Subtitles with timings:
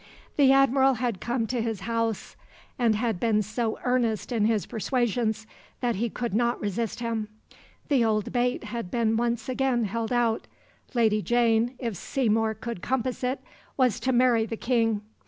[0.35, 2.35] The Admiral had come to his house,
[2.79, 5.45] and had been so earnest in his persuasions
[5.79, 7.27] that he could not resist him.
[7.87, 10.47] The old bait had been once again held out
[10.95, 13.41] Lady Jane, if Seymour could compass it,
[13.77, 15.01] was to marry the King.